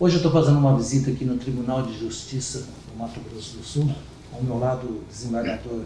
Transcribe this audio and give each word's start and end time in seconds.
Hoje 0.00 0.14
eu 0.14 0.18
estou 0.18 0.30
fazendo 0.30 0.58
uma 0.58 0.76
visita 0.76 1.10
aqui 1.10 1.24
no 1.24 1.36
Tribunal 1.38 1.82
de 1.82 1.98
Justiça 1.98 2.60
do 2.60 2.96
Mato 2.96 3.18
Grosso 3.28 3.56
do 3.56 3.64
Sul, 3.64 3.90
ao 4.32 4.40
meu 4.40 4.56
lado 4.56 4.86
o 4.86 5.02
desembargador 5.10 5.80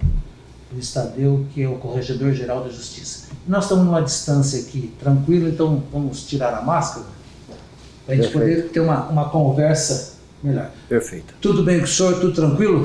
Luiz 0.70 0.92
Tadeu, 0.92 1.46
que 1.54 1.62
é 1.62 1.68
o 1.68 1.76
Corregedor-Geral 1.76 2.62
da 2.62 2.68
Justiça. 2.68 3.28
Nós 3.48 3.64
estamos 3.64 3.86
numa 3.86 4.02
distância 4.02 4.60
aqui 4.60 4.92
tranquila, 5.00 5.48
então 5.48 5.82
vamos 5.90 6.26
tirar 6.26 6.52
a 6.52 6.60
máscara 6.60 7.06
para 8.04 8.14
a 8.14 8.18
gente 8.18 8.30
poder 8.30 8.68
ter 8.68 8.80
uma, 8.80 9.08
uma 9.08 9.30
conversa 9.30 10.16
melhor. 10.42 10.70
Perfeito. 10.90 11.32
Tudo 11.40 11.62
bem 11.62 11.78
com 11.78 11.86
o 11.86 11.88
senhor? 11.88 12.20
Tudo 12.20 12.34
tranquilo? 12.34 12.84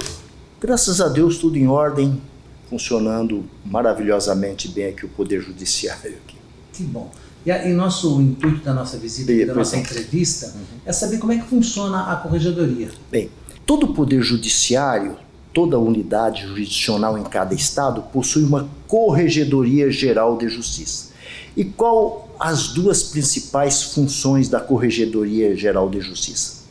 Graças 0.61 1.01
a 1.01 1.09
Deus, 1.09 1.39
tudo 1.39 1.57
em 1.57 1.67
ordem, 1.67 2.21
funcionando 2.69 3.43
maravilhosamente 3.65 4.69
bem 4.69 4.85
aqui 4.85 5.05
o 5.05 5.09
Poder 5.09 5.41
Judiciário. 5.41 6.15
Aqui. 6.23 6.37
Que 6.71 6.83
bom. 6.83 7.11
E, 7.47 7.51
a, 7.51 7.65
e 7.65 7.71
nosso 7.71 8.21
intuito 8.21 8.65
da 8.65 8.73
nossa 8.73 8.97
visita, 8.97 9.45
da 9.45 9.53
nossa 9.53 9.77
não. 9.77 9.81
entrevista, 9.81 10.53
é 10.85 10.91
saber 10.91 11.17
como 11.17 11.31
é 11.31 11.37
que 11.37 11.47
funciona 11.47 12.11
a 12.11 12.17
corregedoria. 12.17 12.89
Bem, 13.09 13.29
todo 13.65 13.85
o 13.85 13.93
Poder 13.93 14.21
Judiciário, 14.21 15.15
toda 15.53 15.79
unidade 15.79 16.45
jurisdicional 16.45 17.17
em 17.17 17.23
cada 17.23 17.55
estado 17.55 18.01
possui 18.11 18.43
uma 18.43 18.67
Corregedoria 18.85 19.89
Geral 19.89 20.37
de 20.37 20.49
Justiça. 20.49 21.13
E 21.55 21.63
qual 21.63 22.35
as 22.37 22.67
duas 22.73 23.01
principais 23.01 23.81
funções 23.81 24.49
da 24.49 24.59
Corregedoria 24.59 25.55
Geral 25.55 25.89
de 25.89 26.01
Justiça? 26.01 26.65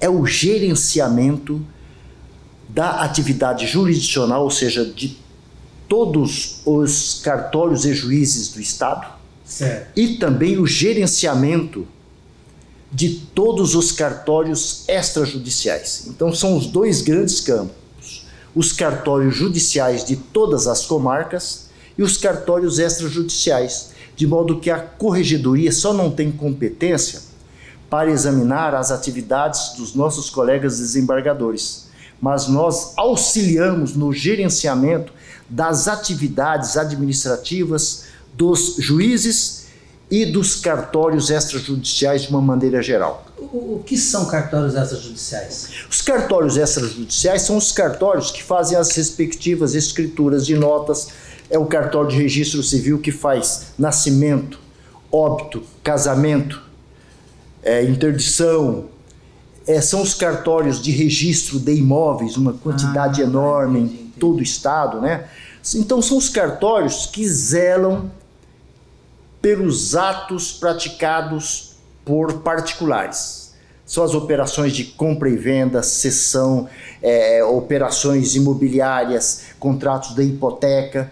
É 0.00 0.08
o 0.08 0.24
gerenciamento 0.24 1.60
da 2.68 3.00
atividade 3.00 3.66
jurisdicional, 3.66 4.44
ou 4.44 4.52
seja, 4.52 4.84
de 4.84 5.18
todos 5.88 6.60
os 6.64 7.20
cartórios 7.24 7.84
e 7.84 7.92
juízes 7.92 8.52
do 8.52 8.60
estado, 8.60 9.20
Certo. 9.52 9.92
e 9.94 10.16
também 10.16 10.58
o 10.58 10.66
gerenciamento 10.66 11.86
de 12.90 13.10
todos 13.34 13.74
os 13.74 13.92
cartórios 13.92 14.84
extrajudiciais. 14.88 16.04
Então 16.08 16.34
são 16.34 16.56
os 16.56 16.66
dois 16.66 17.02
grandes 17.02 17.40
campos: 17.40 18.26
os 18.54 18.72
cartórios 18.72 19.36
judiciais 19.36 20.06
de 20.06 20.16
todas 20.16 20.66
as 20.66 20.86
comarcas 20.86 21.66
e 21.98 22.02
os 22.02 22.16
cartórios 22.16 22.78
extrajudiciais, 22.78 23.90
de 24.16 24.26
modo 24.26 24.58
que 24.58 24.70
a 24.70 24.78
corregedoria 24.80 25.70
só 25.70 25.92
não 25.92 26.10
tem 26.10 26.32
competência 26.32 27.20
para 27.90 28.10
examinar 28.10 28.74
as 28.74 28.90
atividades 28.90 29.74
dos 29.76 29.94
nossos 29.94 30.30
colegas 30.30 30.78
desembargadores, 30.78 31.88
mas 32.18 32.48
nós 32.48 32.94
auxiliamos 32.96 33.94
no 33.94 34.14
gerenciamento 34.14 35.12
das 35.46 35.88
atividades 35.88 36.78
administrativas 36.78 38.11
dos 38.34 38.76
juízes 38.78 39.62
e 40.10 40.26
dos 40.26 40.56
cartórios 40.56 41.30
extrajudiciais 41.30 42.22
de 42.22 42.28
uma 42.28 42.40
maneira 42.40 42.82
geral. 42.82 43.26
O, 43.38 43.76
o 43.76 43.82
que 43.84 43.96
são 43.96 44.26
cartórios 44.26 44.74
extrajudiciais? 44.74 45.68
Os 45.90 46.02
cartórios 46.02 46.56
extrajudiciais 46.56 47.42
são 47.42 47.56
os 47.56 47.72
cartórios 47.72 48.30
que 48.30 48.42
fazem 48.42 48.76
as 48.76 48.90
respectivas 48.94 49.74
escrituras 49.74 50.44
de 50.44 50.54
notas. 50.54 51.08
É 51.48 51.58
o 51.58 51.64
cartório 51.66 52.10
de 52.10 52.16
registro 52.16 52.62
civil 52.62 52.98
que 52.98 53.10
faz 53.10 53.72
nascimento, 53.78 54.58
óbito, 55.10 55.62
casamento, 55.82 56.62
é, 57.62 57.82
interdição. 57.84 58.86
É, 59.66 59.80
são 59.80 60.02
os 60.02 60.12
cartórios 60.12 60.82
de 60.82 60.90
registro 60.90 61.58
de 61.58 61.74
imóveis, 61.74 62.36
uma 62.36 62.52
quantidade 62.52 63.22
Ah, 63.22 63.24
enorme 63.24 63.78
entendi, 63.78 63.94
em 63.94 63.96
entendi. 63.96 64.18
todo 64.18 64.40
o 64.40 64.42
estado, 64.42 65.00
né? 65.00 65.24
Então 65.74 66.02
são 66.02 66.18
os 66.18 66.28
cartórios 66.28 67.06
que 67.06 67.26
zelam 67.26 68.10
pelos 69.42 69.96
atos 69.96 70.52
praticados 70.52 71.72
por 72.04 72.40
particulares. 72.40 73.52
São 73.84 74.04
as 74.04 74.14
operações 74.14 74.72
de 74.72 74.84
compra 74.84 75.28
e 75.28 75.36
venda, 75.36 75.82
cessão, 75.82 76.68
é, 77.02 77.44
operações 77.44 78.36
imobiliárias, 78.36 79.42
contratos 79.58 80.14
de 80.14 80.22
hipoteca. 80.22 81.10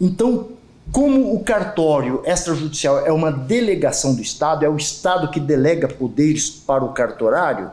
Então, 0.00 0.48
como 0.92 1.34
o 1.34 1.42
cartório 1.42 2.22
extrajudicial 2.24 3.04
é 3.04 3.12
uma 3.12 3.32
delegação 3.32 4.14
do 4.14 4.22
Estado, 4.22 4.64
é 4.64 4.68
o 4.68 4.76
Estado 4.76 5.30
que 5.30 5.40
delega 5.40 5.88
poderes 5.88 6.48
para 6.48 6.84
o 6.84 6.92
cartorário, 6.92 7.70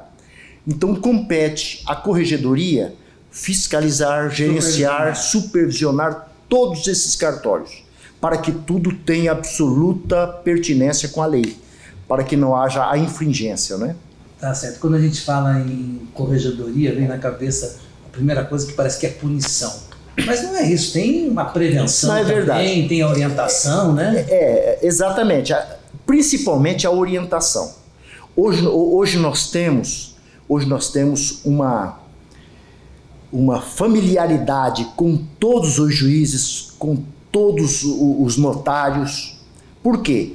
então 0.67 0.95
compete 0.95 1.83
à 1.85 1.95
corregedoria 1.95 2.95
fiscalizar, 3.29 4.29
gerenciar, 4.29 5.15
supervisionar 5.15 6.29
todos 6.49 6.87
esses 6.87 7.15
cartórios, 7.15 7.82
para 8.23 8.37
que 8.37 8.53
tudo 8.53 8.93
tenha 8.93 9.33
absoluta 9.33 10.25
pertinência 10.45 11.09
com 11.09 11.21
a 11.21 11.25
lei, 11.25 11.57
para 12.07 12.23
que 12.23 12.37
não 12.37 12.55
haja 12.55 12.89
a 12.89 12.97
infringência, 12.97 13.75
né? 13.77 13.97
Tá 14.39 14.53
certo. 14.53 14.79
Quando 14.79 14.95
a 14.95 14.99
gente 15.01 15.19
fala 15.19 15.59
em 15.59 16.07
corregedoria, 16.13 16.95
vem 16.95 17.05
na 17.05 17.17
cabeça 17.17 17.79
a 18.07 18.09
primeira 18.13 18.45
coisa 18.45 18.65
que 18.65 18.71
parece 18.71 18.97
que 18.97 19.05
é 19.07 19.09
punição. 19.09 19.73
Mas 20.25 20.41
não 20.41 20.55
é 20.55 20.63
isso, 20.71 20.93
tem 20.93 21.27
uma 21.27 21.43
prevenção 21.43 22.11
Não, 22.11 22.15
é 22.15 22.21
também, 22.21 22.35
verdade. 22.37 22.87
tem 22.87 23.01
a 23.01 23.09
orientação, 23.09 23.91
né? 23.93 24.25
É, 24.29 24.79
exatamente, 24.81 25.51
a- 25.53 25.75
principalmente 26.05 26.87
a 26.87 26.91
orientação. 26.91 27.73
Hoje, 28.37 28.65
hoje 28.65 29.17
nós 29.17 29.51
temos, 29.51 30.15
hoje 30.47 30.65
nós 30.65 30.89
temos 30.91 31.41
uma 31.43 31.99
uma 33.33 33.59
familiaridade 33.59 34.85
com 34.95 35.17
todos 35.39 35.79
os 35.79 35.93
juízes, 35.93 36.71
com 36.77 37.03
todos 37.33 37.83
os 37.83 38.37
notários. 38.37 39.35
Por 39.81 40.03
quê? 40.03 40.33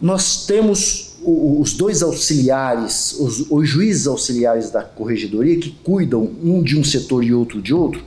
Nós 0.00 0.46
temos 0.46 1.16
os 1.22 1.74
dois 1.74 2.02
auxiliares, 2.02 3.14
os, 3.18 3.50
os 3.50 3.68
juízes 3.68 4.06
auxiliares 4.06 4.70
da 4.70 4.82
corregedoria 4.82 5.58
que 5.58 5.70
cuidam 5.84 6.30
um 6.42 6.62
de 6.62 6.78
um 6.78 6.84
setor 6.84 7.22
e 7.22 7.34
outro 7.34 7.60
de 7.60 7.74
outro, 7.74 8.02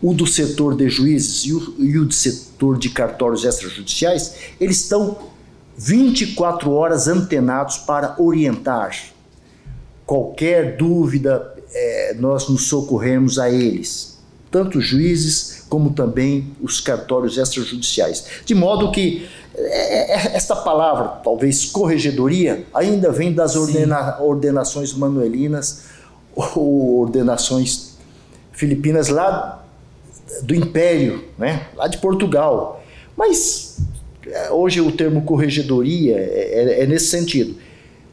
o 0.00 0.14
do 0.14 0.26
setor 0.26 0.76
de 0.76 0.88
juízes 0.88 1.44
e 1.44 1.52
o, 1.52 1.74
e 1.78 1.98
o 1.98 2.04
do 2.06 2.14
setor 2.14 2.78
de 2.78 2.88
cartórios 2.90 3.44
extrajudiciais, 3.44 4.34
eles 4.60 4.80
estão 4.80 5.18
24 5.76 6.70
horas 6.70 7.08
antenados 7.08 7.76
para 7.78 8.14
orientar. 8.18 8.96
Qualquer 10.06 10.76
dúvida, 10.76 11.54
eh, 11.74 12.16
nós 12.18 12.48
nos 12.48 12.68
socorremos 12.68 13.38
a 13.38 13.50
eles, 13.50 14.16
tanto 14.50 14.80
juízes 14.80 15.57
como 15.68 15.90
também 15.90 16.48
os 16.60 16.80
cartórios 16.80 17.36
extrajudiciais. 17.38 18.24
De 18.44 18.54
modo 18.54 18.90
que 18.90 19.28
eh, 19.54 20.14
eh, 20.14 20.30
esta 20.34 20.56
palavra, 20.56 21.08
talvez 21.22 21.66
corregedoria, 21.66 22.64
ainda 22.74 23.10
vem 23.12 23.32
das 23.32 23.54
ordena- 23.56 24.18
ordenações 24.20 24.92
manuelinas 24.92 25.84
ou 26.34 27.00
ordenações 27.00 27.96
filipinas 28.52 29.08
lá 29.08 29.64
do 30.42 30.54
Império, 30.54 31.24
né? 31.38 31.66
lá 31.74 31.86
de 31.88 31.98
Portugal. 31.98 32.82
Mas 33.16 33.78
hoje 34.50 34.80
o 34.80 34.92
termo 34.92 35.22
corregedoria 35.22 36.16
é, 36.16 36.80
é- 36.80 36.82
é 36.82 36.86
nesse 36.86 37.06
sentido. 37.06 37.56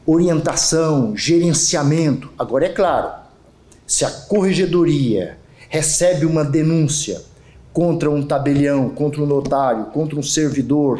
Orientação, 0.04 1.16
gerenciamento. 1.16 2.30
Agora 2.38 2.66
é 2.66 2.68
claro, 2.68 3.10
se 3.86 4.04
a 4.04 4.10
corregedoria 4.10 5.36
recebe 5.68 6.24
uma 6.24 6.44
denúncia 6.44 7.20
contra 7.76 8.10
um 8.10 8.22
tabelião, 8.22 8.88
contra 8.88 9.22
um 9.22 9.26
notário, 9.26 9.84
contra 9.92 10.18
um 10.18 10.22
servidor, 10.22 10.98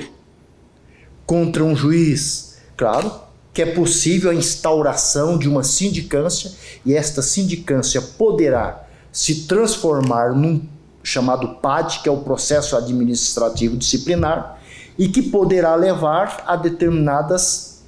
contra 1.24 1.64
um 1.64 1.74
juiz, 1.74 2.58
claro 2.76 3.10
que 3.54 3.62
é 3.62 3.66
possível 3.74 4.30
a 4.30 4.34
instauração 4.34 5.38
de 5.38 5.48
uma 5.48 5.62
sindicância 5.62 6.52
e 6.84 6.92
esta 6.92 7.22
sindicância 7.22 8.02
poderá 8.02 8.86
se 9.10 9.46
transformar 9.46 10.34
num 10.34 10.60
chamado 11.02 11.54
PAD, 11.62 12.00
que 12.02 12.10
é 12.10 12.12
o 12.12 12.18
processo 12.18 12.76
administrativo 12.76 13.74
disciplinar, 13.78 14.60
e 14.98 15.08
que 15.08 15.22
poderá 15.22 15.74
levar 15.76 16.44
a 16.46 16.56
determinadas 16.56 17.82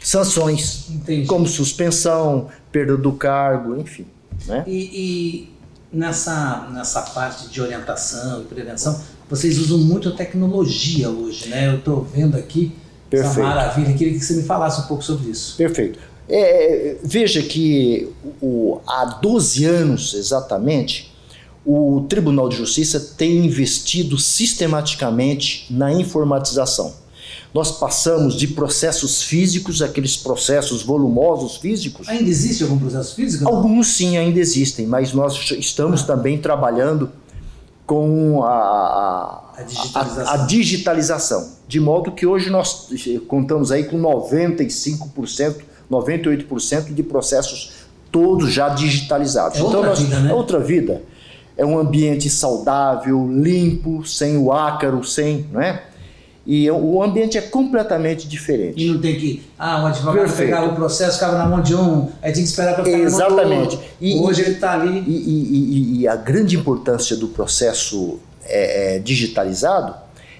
sanções, 0.00 0.88
Entendi. 0.88 1.26
como 1.26 1.44
suspensão, 1.44 2.46
perda 2.70 2.96
do 2.96 3.14
cargo, 3.14 3.76
enfim. 3.80 4.06
Né? 4.46 4.62
E, 4.64 5.50
e 5.50 5.57
nessa, 5.92 6.68
nessa 6.72 7.02
parte 7.02 7.48
de 7.48 7.60
orientação 7.60 8.42
e 8.42 8.44
prevenção, 8.44 9.00
vocês 9.28 9.58
usam 9.58 9.78
muito 9.78 10.08
a 10.08 10.12
tecnologia 10.12 11.10
hoje, 11.10 11.48
né? 11.48 11.68
Eu 11.68 11.78
estou 11.78 12.02
vendo 12.02 12.36
aqui 12.36 12.72
essa 13.10 13.24
Perfeito. 13.24 13.46
maravilha. 13.48 13.92
Queria 13.94 14.12
que 14.14 14.20
você 14.20 14.34
me 14.34 14.42
falasse 14.42 14.80
um 14.80 14.84
pouco 14.84 15.02
sobre 15.02 15.30
isso. 15.30 15.56
Perfeito. 15.56 15.98
É, 16.28 16.96
veja 17.02 17.42
que 17.42 18.10
o, 18.40 18.80
há 18.86 19.18
12 19.20 19.64
anos 19.64 20.14
exatamente, 20.14 21.14
o 21.64 22.06
Tribunal 22.08 22.48
de 22.48 22.56
Justiça 22.56 23.14
tem 23.16 23.46
investido 23.46 24.18
sistematicamente 24.18 25.66
na 25.70 25.92
informatização. 25.92 26.94
Nós 27.54 27.72
passamos 27.78 28.34
de 28.34 28.46
processos 28.48 29.22
físicos, 29.22 29.80
aqueles 29.80 30.16
processos 30.16 30.82
volumosos 30.82 31.56
físicos, 31.56 32.08
Ainda 32.08 32.28
existe 32.28 32.62
algum 32.62 32.78
processo 32.78 33.14
físico? 33.14 33.48
Alguns 33.48 33.88
sim 33.88 34.16
ainda 34.18 34.38
existem, 34.38 34.86
mas 34.86 35.12
nós 35.14 35.50
estamos 35.52 36.02
também 36.02 36.38
trabalhando 36.38 37.10
com 37.86 38.42
a, 38.44 38.50
a, 38.50 39.42
A 39.56 39.62
digitalização. 39.62 40.26
a- 40.26 40.32
a 40.34 40.36
digitalização. 40.46 41.48
De 41.66 41.80
modo 41.80 42.12
que 42.12 42.26
hoje 42.26 42.50
nós 42.50 42.88
contamos 43.28 43.72
aí 43.72 43.84
com 43.84 43.98
95% 43.98 45.56
98% 45.90 46.92
de 46.92 47.02
processos 47.02 47.70
todos 48.12 48.52
já 48.52 48.68
digitalizados. 48.68 49.56
É 49.56 49.60
então, 49.60 49.72
outra 49.72 49.88
nós, 49.88 49.98
vida, 50.00 50.20
né? 50.20 50.30
É 50.30 50.34
outra 50.34 50.60
vida. 50.60 51.02
É 51.56 51.64
um 51.64 51.78
ambiente 51.78 52.28
saudável, 52.30 53.26
limpo, 53.32 54.06
sem 54.06 54.36
o 54.36 54.52
ácaro, 54.52 55.02
sem, 55.02 55.46
não 55.50 55.60
é? 55.62 55.82
E 56.50 56.70
o 56.70 57.02
ambiente 57.02 57.36
é 57.36 57.42
completamente 57.42 58.26
diferente. 58.26 58.82
E 58.82 58.90
não 58.90 58.98
tem 59.02 59.18
que, 59.18 59.42
ah, 59.58 59.82
um 59.82 59.86
advogado 59.88 60.24
Perfeito. 60.24 60.48
pegava 60.50 60.72
o 60.72 60.74
processo, 60.74 61.12
ficava 61.18 61.36
na 61.36 61.44
mão 61.46 61.60
de 61.60 61.74
um, 61.74 62.08
aí 62.22 62.32
tinha 62.32 62.42
que 62.42 62.48
esperar 62.48 62.74
para 62.74 62.84
ficar 62.84 62.96
na 62.96 63.04
mão 63.10 63.18
do 63.18 63.22
Exatamente. 63.26 63.74
outro. 63.76 64.24
Hoje 64.26 64.40
e- 64.40 64.44
ele 64.46 64.54
está 64.54 64.72
ali. 64.72 64.98
E, 65.06 65.12
e- 65.12 66.00
e- 66.00 66.08
a 66.08 66.16
grande 66.16 66.56
importância 66.56 67.14
do 67.16 67.28
processo 67.28 68.18
é, 68.46 68.96
é, 68.96 68.98
digitalizado 68.98 69.94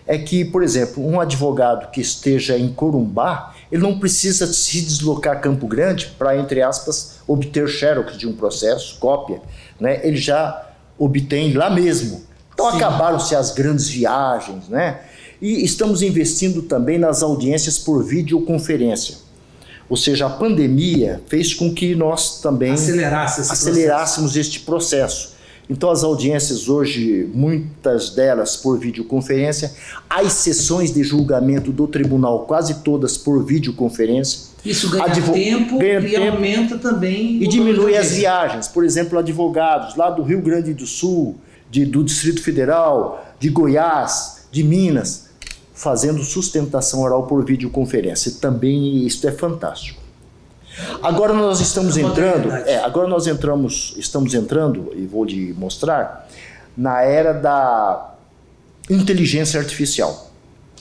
é 0.06 0.16
que, 0.16 0.46
por 0.46 0.62
exemplo, 0.62 1.06
um 1.06 1.20
advogado 1.20 1.90
que 1.90 2.00
esteja 2.00 2.56
em 2.56 2.72
Corumbá, 2.72 3.54
ele 3.70 3.82
não 3.82 3.98
precisa 3.98 4.46
se 4.50 4.80
deslocar 4.80 5.34
a 5.36 5.38
Campo 5.38 5.66
Grande 5.66 6.06
para, 6.18 6.38
entre 6.38 6.62
aspas, 6.62 7.16
obter 7.26 7.68
xerox 7.68 8.16
de 8.16 8.26
um 8.26 8.32
processo, 8.32 8.98
cópia. 8.98 9.42
Né? 9.78 10.00
Ele 10.02 10.16
já 10.16 10.68
obtém 10.98 11.52
lá 11.52 11.68
mesmo. 11.68 12.22
Então 12.54 12.66
acabaram-se 12.66 13.36
as 13.36 13.50
grandes 13.52 13.88
viagens, 13.90 14.68
né? 14.70 15.00
E 15.40 15.64
estamos 15.64 16.02
investindo 16.02 16.62
também 16.62 16.98
nas 16.98 17.22
audiências 17.22 17.78
por 17.78 18.02
videoconferência. 18.04 19.16
Ou 19.88 19.96
seja, 19.96 20.26
a 20.26 20.30
pandemia 20.30 21.22
fez 21.28 21.54
com 21.54 21.72
que 21.72 21.94
nós 21.94 22.40
também 22.40 22.72
Acelerasse 22.72 23.40
esse 23.40 23.52
acelerássemos 23.52 24.36
este 24.36 24.60
processo. 24.60 25.36
Então, 25.70 25.90
as 25.90 26.02
audiências 26.02 26.68
hoje, 26.68 27.28
muitas 27.34 28.10
delas 28.10 28.56
por 28.56 28.78
videoconferência, 28.78 29.70
as 30.08 30.32
sessões 30.32 30.92
de 30.92 31.02
julgamento 31.04 31.70
do 31.70 31.86
tribunal, 31.86 32.46
quase 32.46 32.76
todas 32.82 33.16
por 33.18 33.44
videoconferência, 33.44 34.48
Isso 34.64 34.90
ganha 34.90 35.04
Advo- 35.04 35.32
tempo 35.32 35.78
ganha 35.78 36.00
e 36.00 36.10
tempo 36.10 36.32
aumenta 36.34 36.78
também 36.78 37.42
e 37.42 37.46
o 37.46 37.48
diminui 37.48 37.96
as 37.96 38.10
viagens. 38.12 38.66
Por 38.66 38.82
exemplo, 38.84 39.18
advogados 39.18 39.94
lá 39.94 40.10
do 40.10 40.22
Rio 40.22 40.40
Grande 40.40 40.72
do 40.74 40.86
Sul, 40.86 41.36
de- 41.70 41.84
do 41.86 42.02
Distrito 42.02 42.42
Federal, 42.42 43.24
de 43.38 43.50
Goiás, 43.50 44.46
de 44.50 44.64
Minas, 44.64 45.27
fazendo 45.82 46.24
sustentação 46.24 47.00
oral 47.02 47.22
por 47.28 47.44
videoconferência. 47.44 48.32
Também 48.40 49.06
isso 49.06 49.26
é 49.28 49.30
fantástico. 49.32 50.00
Agora 51.02 51.32
nós 51.32 51.60
estamos 51.60 51.96
É 51.96 52.00
entrando, 52.02 52.50
é, 52.52 52.78
agora 52.78 53.06
nós 53.08 53.26
entramos, 53.28 53.94
estamos 53.96 54.34
entrando 54.34 54.92
e 54.94 55.06
vou 55.06 55.24
lhe 55.24 55.52
mostrar 55.52 56.28
na 56.76 57.02
era 57.02 57.32
da 57.32 58.14
inteligência 58.90 59.58
artificial. 59.60 60.30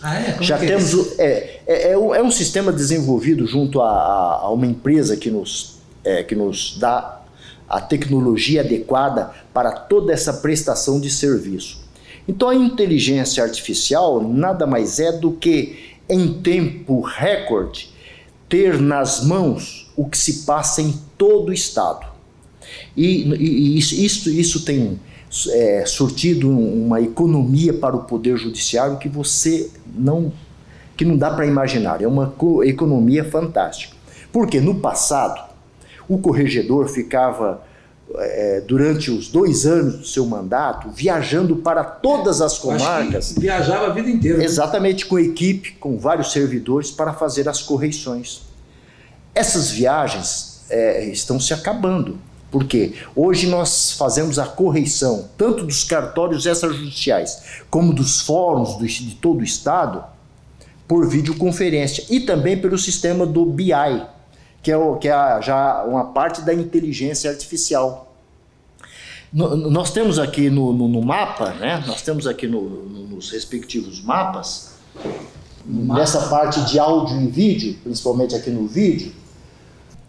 Ah, 0.01 0.19
é? 0.19 0.31
Como 0.33 0.43
Já 0.43 0.55
é 0.57 0.65
temos 0.67 0.93
o- 0.93 1.13
é, 1.17 1.59
é, 1.67 1.91
é 1.91 1.97
um 1.97 2.13
é 2.13 2.21
um 2.21 2.29
sistema 2.31 2.71
desenvolvido 2.71 3.45
junto 3.47 3.81
a, 3.81 3.89
a- 3.89 4.39
a 4.43 4.49
uma 4.51 4.65
empresa 4.65 5.15
que 5.17 5.29
nos, 5.31 5.77
é, 6.03 6.21
que 6.23 6.35
nos 6.35 6.77
dá 6.79 7.21
a 7.69 7.81
tecnologia 7.81 8.61
adequada 8.61 9.31
para 9.53 9.71
toda 9.71 10.13
essa 10.13 10.33
prestação 10.33 10.99
de 10.99 11.09
serviço. 11.09 11.79
Então 12.27 12.49
a 12.49 12.55
inteligência 12.55 13.43
artificial 13.43 14.21
nada 14.21 14.67
mais 14.67 14.99
é 14.99 15.11
do 15.11 15.31
que 15.31 15.95
em 16.09 16.33
tempo 16.41 17.01
recorde 17.01 17.89
ter 18.49 18.79
nas 18.79 19.25
mãos 19.25 19.91
o 19.95 20.05
que 20.07 20.17
se 20.17 20.45
passa 20.45 20.81
em 20.81 20.93
todo 21.17 21.49
o 21.49 21.53
estado. 21.53 22.05
E, 22.95 23.23
e- 23.33 23.77
isso, 23.77 23.95
isso, 23.95 24.29
isso 24.29 24.65
tem 24.65 24.99
é, 25.49 25.83
surtido 25.85 26.49
uma 26.49 27.01
economia 27.01 27.73
para 27.73 27.95
o 27.95 28.03
poder 28.03 28.37
judiciário 28.37 28.97
que 28.97 29.09
você 29.09 29.69
não 29.95 30.31
que 30.95 31.05
não 31.05 31.15
dá 31.15 31.29
para 31.29 31.45
imaginar. 31.45 32.01
É 32.01 32.07
uma 32.07 32.27
co- 32.35 32.63
economia 32.63 33.23
fantástica. 33.23 33.95
Porque 34.31 34.59
no 34.59 34.75
passado 34.79 35.39
o 36.09 36.17
corregedor 36.17 36.87
ficava 36.87 37.61
é, 38.19 38.61
durante 38.61 39.11
os 39.11 39.27
dois 39.27 39.65
anos 39.65 39.97
do 39.97 40.05
seu 40.07 40.25
mandato 40.25 40.89
viajando 40.89 41.57
para 41.57 41.83
todas 41.83 42.41
as 42.41 42.57
comarcas. 42.57 43.33
viajava 43.37 43.87
a 43.87 43.89
vida 43.89 44.09
inteira. 44.09 44.37
né? 44.37 44.45
Exatamente 44.45 45.05
com 45.05 45.19
equipe, 45.19 45.73
com 45.73 45.97
vários 45.97 46.31
servidores 46.31 46.89
para 46.91 47.13
fazer 47.13 47.47
as 47.49 47.61
correições. 47.61 48.41
Essas 49.35 49.69
viagens 49.69 50.61
é, 50.69 51.05
estão 51.05 51.39
se 51.39 51.53
acabando, 51.53 52.17
porque 52.49 52.93
hoje 53.15 53.45
nós 53.47 53.91
fazemos 53.91 54.39
a 54.39 54.45
correição 54.45 55.27
tanto 55.37 55.65
dos 55.65 55.83
cartórios 55.83 56.45
extrajudiciais 56.45 57.41
como 57.69 57.93
dos 57.93 58.21
fóruns 58.21 58.77
do- 58.77 58.87
de 58.87 59.15
todo 59.15 59.41
o 59.41 59.43
Estado 59.43 60.03
por 60.87 61.05
videoconferência 61.07 62.05
e 62.09 62.21
também 62.21 62.57
pelo 62.57 62.77
sistema 62.77 63.25
do 63.25 63.45
BI, 63.45 63.73
que 64.67 64.71
é, 64.73 64.75
o, 64.77 64.97
que 64.97 65.07
é 65.07 65.13
a- 65.13 65.39
já 65.39 65.85
uma 65.85 66.07
parte 66.07 66.41
da 66.41 66.53
inteligência 66.53 67.29
artificial. 67.31 68.11
No- 69.31 69.55
no- 69.55 69.69
nós 69.69 69.91
temos 69.91 70.19
aqui 70.19 70.49
no, 70.49 70.73
no- 70.73 71.01
mapa, 71.01 71.51
né? 71.53 71.81
nós 71.87 72.01
temos 72.01 72.27
aqui 72.27 72.47
no- 72.47 72.61
no- 72.61 73.07
nos 73.15 73.31
respectivos 73.31 74.01
mapas, 74.03 74.71
nessa 75.65 76.27
parte 76.27 76.59
de 76.65 76.77
áudio 76.79 77.21
e 77.21 77.27
vídeo, 77.27 77.77
principalmente 77.81 78.35
aqui 78.35 78.49
no 78.49 78.67
vídeo, 78.67 79.13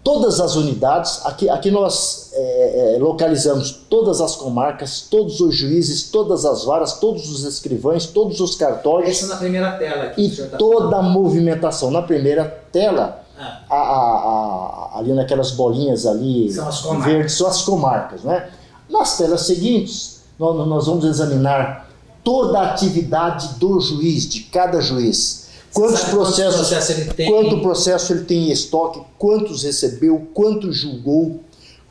todas 0.03 0.41
as 0.41 0.57
unidades, 0.57 1.25
aqui, 1.25 1.49
aqui 1.49 1.71
nós 1.71 2.31
é, 2.35 2.97
é, 2.97 2.99
localizamos 2.99 3.71
todas 3.89 4.21
as 4.21 4.35
comarcas, 4.35 5.03
todos 5.09 5.41
os 5.41 5.55
juízes, 5.55 6.11
todas 6.11 6.45
as 6.45 6.65
varas, 6.65 6.95
todos 6.95 7.31
os 7.31 7.45
escrivães, 7.45 8.07
todos 8.07 8.41
os 8.41 8.57
cartórios 8.57 9.11
Essa 9.11 9.29
na 9.29 9.37
primeira 9.37 9.71
tela 9.79 10.03
aqui. 10.07 10.21
e 10.27 10.31
tá 10.49 10.57
toda 10.57 10.97
a 10.97 11.03
movimentação. 11.03 11.93
Na 11.93 12.03
primeira 12.03 12.45
tela, 12.73 13.25
a- 13.39 13.77
a- 13.77 14.95
a- 14.95 14.99
ali 14.99 15.13
naquelas 15.13 15.51
bolinhas 15.53 16.07
ali 16.07 16.53
São 16.53 16.69
as 16.69 16.81
comarcas. 16.81 17.13
verdes, 17.13 17.35
são 17.35 17.47
as 17.47 17.63
comarcas, 17.63 18.23
né? 18.23 18.49
Nas 18.91 19.17
telas 19.19 19.43
seguintes, 19.43 20.21
nós, 20.39 20.67
nós 20.67 20.87
vamos 20.87 21.05
examinar 21.05 21.89
toda 22.25 22.59
a 22.61 22.71
atividade 22.73 23.55
do 23.59 23.81
juiz, 23.81 24.29
de 24.29 24.41
cada 24.41 24.81
juiz. 24.81 25.47
Quantos 25.73 26.01
processos 26.05 26.91
ele 26.91 27.13
tem? 27.13 27.31
quanto 27.31 27.61
processo 27.61 28.13
ele 28.13 28.25
tem 28.25 28.49
em 28.49 28.51
estoque, 28.51 29.03
quantos 29.19 29.63
recebeu, 29.63 30.27
quantos 30.33 30.77
julgou, 30.77 31.41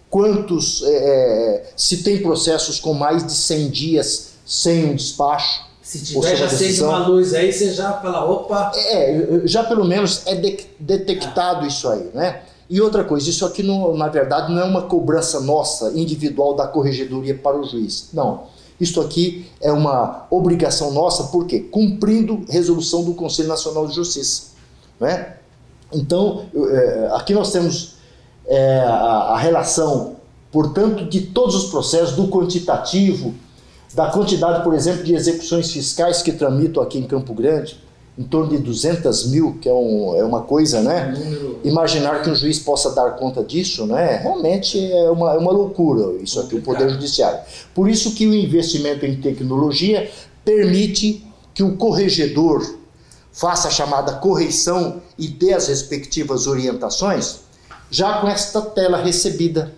quantos, 0.10 0.84
é, 0.84 0.90
é, 0.90 1.72
se 1.76 1.98
tem 1.98 2.22
processos 2.22 2.80
com 2.80 2.94
mais 2.94 3.26
de 3.26 3.34
100 3.34 3.70
dias 3.70 4.30
sem 4.46 4.86
um 4.90 4.96
despacho. 4.96 5.67
Se 5.88 6.04
tiver, 6.04 6.36
já 6.36 6.48
acende 6.48 6.84
uma 6.84 7.07
luz 7.07 7.34
aí, 7.34 7.54
você 7.54 7.72
já 7.72 7.94
fala, 7.94 8.30
opa, 8.30 8.74
É, 8.75 9.42
já 9.45 9.63
pelo 9.63 9.86
menos 9.86 10.24
é 10.25 10.36
de- 10.36 10.66
detectado 10.78 11.66
isso 11.66 11.88
aí, 11.88 12.10
né? 12.13 12.42
E 12.69 12.81
outra 12.81 13.06
coisa, 13.06 13.30
isso 13.30 13.45
aqui 13.45 13.63
não, 13.63 13.95
na 13.95 14.10
verdade 14.10 14.51
não 14.51 14.62
é 14.62 14.66
uma 14.66 14.81
cobrança 14.81 15.39
nossa, 15.39 15.94
individual 15.97 16.56
da 16.56 16.68
corregedoria 16.68 17.33
para 17.35 17.57
o 17.57 17.64
juiz. 17.64 18.09
Não. 18.12 18.44
Isso 18.81 19.00
aqui 19.00 19.50
é 19.62 19.71
uma 19.71 20.28
obrigação 20.30 20.92
nossa, 20.92 21.23
por 21.31 21.45
quê? 21.45 21.62
Cumprindo 21.62 22.44
resolução 22.50 23.06
do 23.06 23.14
Conselho 23.14 23.47
Nacional 23.47 23.88
de 23.88 23.95
Justiça. 23.95 24.47
Né? 25.00 25.35
Então, 25.94 26.47
é, 26.54 27.09
aqui 27.14 27.33
nós 27.33 27.50
temos 27.50 27.94
é, 28.45 28.80
a 28.81 29.38
relação, 29.38 30.18
portanto, 30.52 31.06
de 31.06 31.21
todos 31.21 31.56
os 31.56 31.69
processos, 31.71 32.14
do 32.18 32.28
quantitativo, 32.28 33.33
da 33.94 34.10
quantidade, 34.10 34.64
por 34.64 34.74
exemplo, 34.74 35.04
de 35.04 35.14
execuções 35.16 35.72
fiscais 35.72 36.22
que 36.22 36.32
tramitam 36.32 36.82
aqui 36.84 36.98
em 36.98 37.04
Campo 37.04 37.34
Grande, 37.34 37.78
em 38.18 38.24
torno 38.24 38.50
de 38.50 38.58
200 38.58 39.28
mil, 39.28 39.58
que 39.62 39.70
é, 39.70 39.74
um, 39.74 40.16
é 40.16 40.24
uma 40.24 40.42
coisa, 40.42 40.82
né? 40.82 41.14
número. 41.16 41.60
Imaginar 41.64 42.24
que 42.24 42.30
um 42.30 42.36
juiz 42.36 42.58
possa 42.58 42.90
dar 42.90 43.12
conta 43.12 43.44
disso, 43.44 43.86
né? 43.86 44.18
Realmente 44.18 44.92
é 44.92 45.10
uma, 45.12 45.34
é 45.34 45.38
uma 45.38 45.52
loucura 45.52 46.22
isso 46.22 46.40
aqui, 46.40 46.56
o. 46.56 46.62
Poder 46.62 46.90
Judiciário. 46.90 47.40
Por 47.76 47.88
isso 47.88 48.16
que 48.16 48.26
o 48.26 48.34
investimento 48.34 49.06
em 49.06 49.22
tecnologia 49.22 50.10
permite 50.44 51.24
que 51.54 51.62
o 51.62 51.78
corregedor 51.78 52.78
faça 53.32 53.68
a 53.68 53.72
chamada 53.72 54.14
correição 54.14 55.02
e 55.18 55.28
dê 55.28 55.54
as 55.54 55.68
respectivas 55.68 56.48
orientações, 56.48 57.42
já 57.92 58.20
com 58.20 58.28
esta 58.28 58.62
tela 58.62 58.98
recebida. 58.98 59.74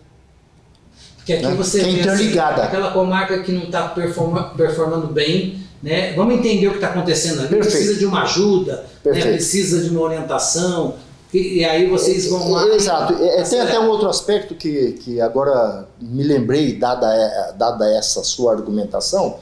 Que 1.26 1.34
aqui 1.34 1.46
né? 1.46 1.54
você 1.56 1.80
Que 1.80 1.86
é 1.86 1.92
vê, 1.92 2.00
interligada. 2.00 2.56
assim, 2.56 2.68
aquela 2.68 2.92
comarca 2.92 3.40
que 3.44 3.52
não 3.52 3.64
está 3.64 3.90
performando 3.90 5.08
bem, 5.08 5.60
né? 5.82 6.14
Vamos 6.14 6.36
entender 6.36 6.68
o 6.68 6.72
que 6.72 6.78
está 6.78 6.90
acontecendo 6.90 7.40
ali. 7.40 7.50
Perfeito. 7.50 7.72
Precisa 7.72 8.00
de 8.00 8.06
uma 8.06 8.24
ajuda, 8.24 8.86
né? 9.06 9.22
Precisa 9.22 9.84
de 9.84 9.90
uma 9.90 10.02
orientação. 10.02 10.96
E, 11.34 11.60
e 11.60 11.66
aí 11.66 11.88
vocês 11.88 12.28
vão 12.28 12.52
lá. 12.52 12.68
Exato. 12.70 13.14
É, 13.14 13.44
tem 13.44 13.60
até 13.60 13.80
um 13.80 13.88
outro 13.88 14.10
aspecto 14.10 14.56
que, 14.56 14.94
que 14.94 15.22
agora 15.22 15.88
me 16.02 16.24
lembrei, 16.24 16.74
dada, 16.76 17.08
é, 17.14 17.54
dada 17.54 17.90
essa 17.94 18.24
sua 18.24 18.54
argumentação, 18.54 19.38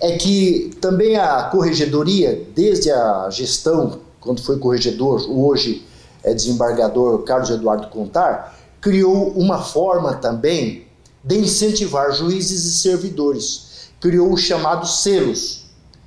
é 0.00 0.16
que 0.16 0.70
também 0.80 1.16
a 1.16 1.44
corregedoria, 1.44 2.42
desde 2.54 2.90
a 2.90 3.28
gestão, 3.30 3.98
quando 4.20 4.42
foi 4.42 4.58
corregedor, 4.58 5.26
hoje 5.28 5.84
é 6.22 6.32
desembargador 6.32 7.22
Carlos 7.24 7.50
Eduardo 7.50 7.88
Contar, 7.88 8.56
criou 8.80 9.30
uma 9.30 9.62
forma 9.62 10.14
também 10.14 10.83
de 11.24 11.38
incentivar 11.38 12.12
juízes 12.12 12.64
e 12.64 12.74
servidores. 12.74 13.88
Criou 14.00 14.32
os 14.34 14.42
chamados 14.42 15.02
selos. 15.02 15.64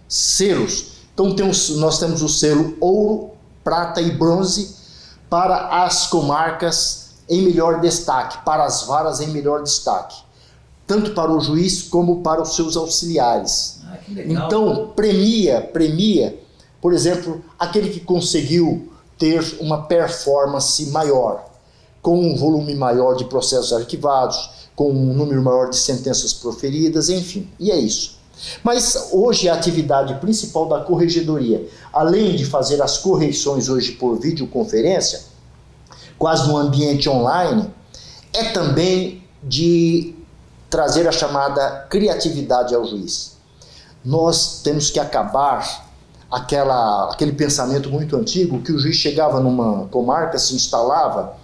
Selos. 0.07 0.97
Então 1.13 1.35
temos, 1.35 1.69
nós 1.77 1.99
temos 1.99 2.21
o 2.21 2.29
selo 2.29 2.77
ouro, 2.79 3.31
prata 3.63 3.99
e 3.99 4.11
bronze 4.11 4.75
para 5.29 5.83
as 5.83 6.07
comarcas 6.07 7.07
em 7.27 7.41
melhor 7.41 7.81
destaque, 7.81 8.37
para 8.45 8.63
as 8.63 8.83
varas 8.83 9.19
em 9.19 9.27
melhor 9.27 9.63
destaque, 9.63 10.15
tanto 10.85 11.11
para 11.11 11.31
o 11.31 11.39
juiz 11.41 11.81
como 11.81 12.21
para 12.21 12.41
os 12.41 12.55
seus 12.55 12.77
auxiliares. 12.77 13.81
Ah. 13.83 13.97
Então, 14.09 14.93
premia, 14.95 15.61
premia, 15.61 16.39
por 16.81 16.93
exemplo, 16.93 17.43
aquele 17.59 17.89
que 17.89 17.99
conseguiu 17.99 18.89
ter 19.17 19.57
uma 19.59 19.83
performance 19.83 20.85
maior, 20.91 21.43
com 22.01 22.19
um 22.19 22.37
volume 22.37 22.75
maior 22.75 23.15
de 23.15 23.25
processos 23.25 23.73
arquivados, 23.73 24.66
com 24.77 24.91
um 24.91 25.11
número 25.11 25.41
maior 25.41 25.71
de 25.71 25.75
sentenças 25.75 26.31
proferidas, 26.31 27.09
enfim, 27.09 27.49
e 27.59 27.71
é 27.71 27.75
isso. 27.75 28.15
Mas 28.63 29.09
hoje 29.11 29.49
a 29.49 29.55
atividade 29.55 30.13
principal 30.21 30.69
da 30.69 30.81
corregedoria, 30.81 31.67
além 31.91 32.35
de 32.35 32.45
fazer 32.45 32.79
as 32.79 32.99
correções 32.99 33.69
hoje 33.69 33.93
por 33.93 34.19
videoconferência, 34.19 35.21
quase 36.19 36.47
no 36.47 36.55
ambiente 36.55 37.09
online, 37.09 37.67
é 38.31 38.51
também 38.51 39.23
de 39.43 40.13
trazer 40.69 41.07
a 41.07 41.11
chamada 41.11 41.87
criatividade 41.89 42.75
ao 42.75 42.85
juiz. 42.85 43.35
Nós 44.05 44.61
temos 44.61 44.91
que 44.91 44.99
acabar 44.99 45.89
aquela, 46.29 47.11
aquele 47.11 47.31
pensamento 47.31 47.89
muito 47.89 48.15
antigo 48.15 48.61
que 48.61 48.71
o 48.71 48.77
juiz 48.77 48.95
chegava 48.95 49.39
numa 49.39 49.87
comarca, 49.87 50.37
se 50.37 50.53
instalava 50.53 51.35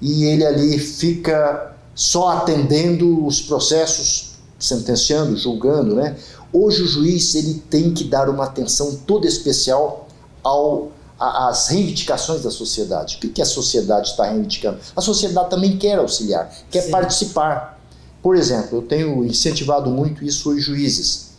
e 0.00 0.26
ele 0.26 0.46
ali 0.46 0.78
fica 0.78 1.71
só 1.94 2.28
atendendo 2.28 3.24
os 3.26 3.40
processos, 3.40 4.32
sentenciando, 4.58 5.36
julgando, 5.36 5.94
né? 5.94 6.16
Hoje 6.52 6.82
o 6.82 6.86
juiz 6.86 7.34
ele 7.34 7.62
tem 7.70 7.92
que 7.92 8.04
dar 8.04 8.28
uma 8.28 8.44
atenção 8.44 8.94
toda 9.06 9.26
especial 9.26 10.06
ao 10.42 10.90
às 11.18 11.68
reivindicações 11.68 12.42
da 12.42 12.50
sociedade. 12.50 13.16
O 13.16 13.20
que, 13.20 13.28
que 13.28 13.42
a 13.42 13.46
sociedade 13.46 14.08
está 14.08 14.24
reivindicando? 14.24 14.80
A 14.96 15.00
sociedade 15.00 15.50
também 15.50 15.76
quer 15.76 15.98
auxiliar, 15.98 16.52
quer 16.68 16.82
Sim. 16.82 16.90
participar. 16.90 17.80
Por 18.20 18.34
exemplo, 18.34 18.78
eu 18.78 18.82
tenho 18.82 19.24
incentivado 19.24 19.88
muito 19.88 20.24
isso 20.24 20.50
os 20.50 20.62
juízes. 20.62 21.30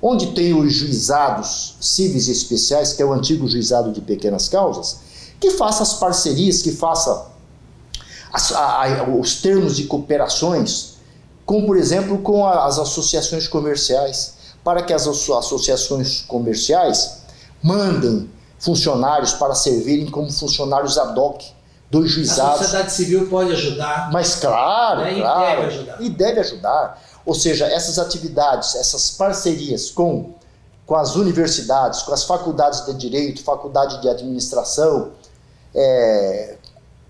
Onde 0.00 0.28
tem 0.28 0.54
os 0.54 0.72
juizados 0.72 1.76
cíveis 1.80 2.28
especiais, 2.28 2.94
que 2.94 3.02
é 3.02 3.04
o 3.04 3.12
antigo 3.12 3.46
juizado 3.46 3.92
de 3.92 4.00
pequenas 4.00 4.48
causas, 4.48 4.98
que 5.38 5.50
faça 5.50 5.82
as 5.82 5.94
parcerias, 5.94 6.62
que 6.62 6.72
faça 6.72 7.26
as, 8.36 8.52
a, 8.52 9.00
a, 9.00 9.02
os 9.08 9.40
termos 9.40 9.76
de 9.76 9.84
cooperações, 9.84 10.96
como 11.46 11.66
por 11.66 11.76
exemplo 11.78 12.18
com 12.18 12.46
a, 12.46 12.66
as 12.66 12.78
associações 12.78 13.48
comerciais, 13.48 14.34
para 14.62 14.82
que 14.82 14.92
as 14.92 15.06
associações 15.06 16.20
comerciais 16.22 17.22
mandem 17.62 18.30
funcionários 18.58 19.32
para 19.32 19.54
servirem 19.54 20.06
como 20.06 20.30
funcionários 20.30 20.98
ad 20.98 21.18
hoc 21.18 21.42
dos 21.90 22.10
juizados. 22.10 22.60
A 22.60 22.64
sociedade 22.64 22.92
civil 22.92 23.26
pode 23.28 23.52
ajudar. 23.52 24.10
Mas 24.12 24.34
claro, 24.34 25.00
né? 25.00 25.18
claro. 25.18 25.62
E 25.62 25.64
deve 25.64 25.66
ajudar. 25.66 26.02
E 26.02 26.10
deve 26.10 26.40
ajudar. 26.40 27.02
Ou 27.24 27.34
seja, 27.34 27.66
essas 27.66 27.98
atividades, 27.98 28.74
essas 28.74 29.10
parcerias 29.10 29.90
com, 29.90 30.34
com 30.84 30.94
as 30.94 31.16
universidades, 31.16 32.02
com 32.02 32.12
as 32.12 32.24
faculdades 32.24 32.84
de 32.84 32.94
direito, 32.94 33.42
faculdade 33.42 34.02
de 34.02 34.08
administração, 34.08 35.12
é, 35.74 36.56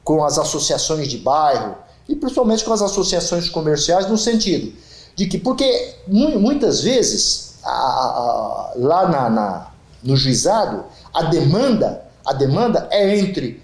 com 0.06 0.24
as 0.24 0.38
associações 0.38 1.08
de 1.08 1.18
bairro 1.18 1.74
e 2.08 2.14
principalmente 2.14 2.64
com 2.64 2.72
as 2.72 2.80
associações 2.80 3.48
comerciais, 3.48 4.08
no 4.08 4.16
sentido 4.16 4.72
de 5.16 5.26
que, 5.26 5.36
porque 5.36 5.96
muitas 6.06 6.80
vezes 6.80 7.54
a, 7.64 7.70
a, 7.70 8.72
lá 8.76 9.08
na, 9.08 9.28
na, 9.28 9.70
no 10.04 10.16
juizado 10.16 10.84
a 11.12 11.24
demanda, 11.24 12.04
a 12.24 12.32
demanda 12.32 12.86
é 12.92 13.18
entre 13.18 13.60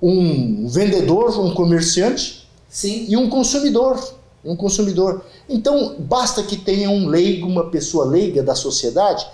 um 0.00 0.66
vendedor, 0.66 1.38
um 1.38 1.52
comerciante 1.52 2.48
Sim. 2.70 3.04
e 3.06 3.14
um 3.14 3.28
consumidor, 3.28 4.02
um 4.42 4.56
consumidor. 4.56 5.22
Então 5.46 5.96
basta 5.98 6.42
que 6.42 6.56
tenha 6.56 6.88
um 6.88 7.06
leigo, 7.06 7.46
uma 7.46 7.68
pessoa 7.68 8.06
leiga 8.06 8.42
da 8.42 8.54
sociedade 8.54 9.26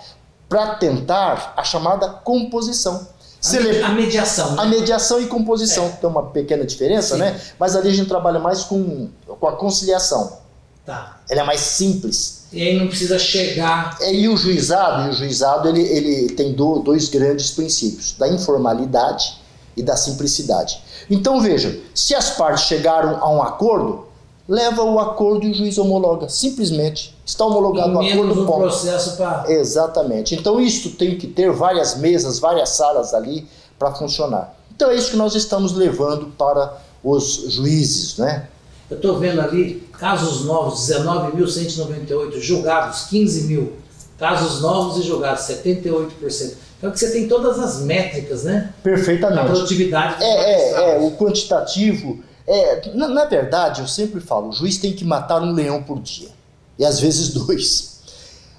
para 0.49 0.75
tentar 0.75 1.53
a 1.55 1.63
chamada 1.63 2.09
composição. 2.09 3.07
A, 3.45 3.87
a 3.87 3.91
mediação. 3.93 4.55
Né? 4.55 4.61
A 4.61 4.65
mediação 4.65 5.21
e 5.21 5.27
composição, 5.27 5.85
é. 5.85 5.89
tem 5.89 6.09
uma 6.09 6.23
pequena 6.23 6.65
diferença, 6.65 7.15
Sim. 7.15 7.21
né? 7.21 7.39
Mas 7.57 7.75
ali 7.75 7.89
a 7.89 7.93
gente 7.93 8.07
trabalha 8.07 8.39
mais 8.39 8.63
com, 8.63 9.09
com 9.27 9.47
a 9.47 9.53
conciliação. 9.53 10.39
Tá. 10.85 11.19
Ela 11.29 11.41
é 11.41 11.43
mais 11.43 11.61
simples. 11.61 12.47
E 12.51 12.61
aí 12.61 12.79
não 12.79 12.87
precisa 12.87 13.19
chegar. 13.19 13.97
É, 14.01 14.13
e 14.13 14.27
o 14.27 14.35
juizado, 14.35 15.07
e 15.07 15.09
o 15.09 15.13
juizado 15.13 15.69
ele, 15.69 15.81
ele 15.81 16.29
tem 16.33 16.53
do, 16.53 16.79
dois 16.79 17.07
grandes 17.07 17.51
princípios, 17.51 18.15
da 18.17 18.27
informalidade 18.27 19.37
e 19.77 19.83
da 19.83 19.95
simplicidade. 19.95 20.81
Então 21.09 21.39
veja, 21.39 21.79
se 21.93 22.15
as 22.15 22.31
partes 22.31 22.65
chegaram 22.65 23.17
a 23.23 23.29
um 23.29 23.41
acordo, 23.41 24.08
leva 24.49 24.81
o 24.83 24.97
acordo 24.97 25.45
e 25.45 25.51
o 25.51 25.53
juiz 25.53 25.77
homologa. 25.77 26.27
Simplesmente. 26.27 27.15
Está 27.23 27.45
homologado 27.45 27.93
o 27.93 28.01
acordo. 28.01 28.41
Um 28.41 28.45
ponto. 28.47 28.59
processo 28.61 29.15
para. 29.15 29.45
Exatamente. 29.47 30.33
Então, 30.33 30.59
isto 30.59 30.89
tem 30.89 31.15
que 31.15 31.27
ter 31.27 31.51
várias 31.51 31.95
mesas, 31.97 32.39
várias 32.39 32.69
salas 32.69 33.13
ali 33.13 33.47
para 33.77 33.93
funcionar. 33.93 34.55
Então, 34.75 34.89
é 34.89 34.95
isso 34.95 35.11
que 35.11 35.17
nós 35.17 35.35
estamos 35.35 35.73
levando 35.73 36.31
para 36.35 36.77
os 37.03 37.45
juízes, 37.53 38.17
né? 38.17 38.47
Eu 38.89 38.95
estou 38.95 39.19
vendo 39.19 39.39
ali 39.39 39.87
casos 39.99 40.45
novos, 40.45 40.79
19.198, 40.89 42.39
julgados 42.39 43.03
15 43.03 43.43
mil. 43.43 43.73
Casos 44.17 44.61
novos 44.61 44.97
e 44.97 45.07
julgados, 45.07 45.43
78%. 45.43 46.53
Então 46.79 46.91
que 46.91 46.99
você 46.99 47.11
tem 47.11 47.27
todas 47.27 47.59
as 47.59 47.81
métricas, 47.81 48.45
né? 48.45 48.73
Perfeitamente. 48.81 49.41
A 49.41 49.45
produtividade. 49.45 50.23
É, 50.23 50.27
é, 50.27 50.95
é, 50.95 50.99
o 50.99 51.11
quantitativo 51.11 52.19
é, 52.49 52.91
na, 52.95 53.07
na, 53.07 53.25
verdade, 53.25 53.81
eu 53.81 53.87
sempre 53.87 54.19
falo, 54.19 54.49
o 54.49 54.51
juiz 54.51 54.77
tem 54.77 54.91
que 54.91 55.05
matar 55.05 55.41
um 55.41 55.53
leão 55.53 55.83
por 55.83 55.99
dia, 55.99 56.29
e 56.77 56.83
às 56.83 56.99
vezes 56.99 57.29
dois. 57.33 57.99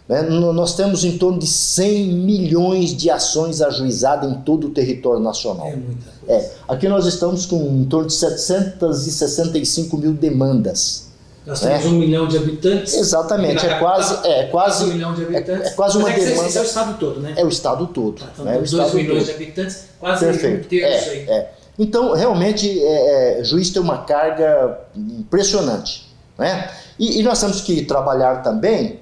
Né? 0.09 0.23
Nós 0.23 0.75
temos 0.75 1.05
em 1.05 1.19
torno 1.19 1.39
de 1.39 1.47
100 1.47 2.07
milhões 2.07 2.97
de 2.97 3.09
ações 3.11 3.61
ajuizadas 3.61 4.31
em 4.31 4.35
todo 4.43 4.67
o 4.67 4.71
território 4.71 5.21
nacional. 5.21 5.69
É 5.69 5.77
muita 5.77 6.11
coisa. 6.27 6.43
É, 6.43 6.53
aqui 6.67 6.89
nós 6.89 7.07
estamos 7.07 7.47
com 7.47 7.57
em 7.57 7.85
torno 7.85 8.09
de 8.09 8.15
765 8.15 9.97
mil 9.97 10.13
demandas. 10.13 11.11
Nós 11.47 11.61
temos 11.61 11.85
né? 11.85 11.91
um 11.91 11.95
milhão 11.95 12.29
de 12.29 12.37
habitantes. 12.37 12.95
Exatamente, 12.95 13.65
é 13.65 13.79
quase, 13.79 14.27
é 14.27 14.45
quase 14.47 14.85
um 14.85 14.89
milhão 14.89 15.15
de 15.15 15.23
habitantes. 15.23 15.69
É, 15.69 15.69
é 15.69 15.75
quase 15.75 15.99
uma 15.99 16.11
é 16.11 16.15
demanda. 16.15 16.49
Esse 16.49 16.59
é 16.59 16.61
o 16.61 16.65
estado 16.65 16.99
todo, 16.99 17.21
né? 17.21 17.35
É 17.37 17.45
o 17.45 17.49
estado 17.49 17.87
todo. 17.87 18.21
Tá, 18.21 18.29
então, 18.33 18.45
né? 18.45 18.59
dois 18.59 18.95
milhões 18.95 19.25
todo. 19.25 19.25
de 19.25 19.31
habitantes, 19.31 19.85
quase 19.99 20.25
Perfeito. 20.25 20.67
um 20.67 20.69
terço 20.69 21.09
é, 21.09 21.13
aí. 21.13 21.29
É. 21.29 21.51
Então, 21.81 22.13
realmente, 22.13 22.69
é, 22.79 23.41
é, 23.41 23.45
juiz 23.45 23.71
tem 23.71 23.81
uma 23.81 24.05
carga 24.05 24.81
impressionante. 24.95 26.07
Né? 26.37 26.71
E, 26.99 27.19
e 27.19 27.23
nós 27.23 27.41
temos 27.41 27.63
que 27.63 27.87
trabalhar 27.87 28.43
também 28.43 29.01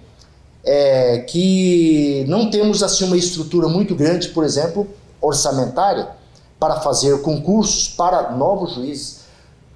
é, 0.65 1.19
que 1.27 2.25
não 2.29 2.49
temos 2.49 2.85
assim 2.85 3.05
uma 3.05 3.17
estrutura 3.17 3.67
muito 3.67 3.97
grande, 3.97 4.29
por 4.29 4.45
exemplo, 4.45 4.87
orçamentária, 5.21 6.09
para 6.61 6.77
fazer 6.77 7.21
concursos 7.21 7.89
para 7.89 8.31
novos 8.31 8.75
juízes. 8.75 9.23